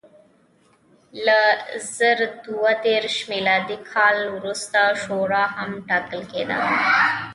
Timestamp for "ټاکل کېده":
5.89-6.57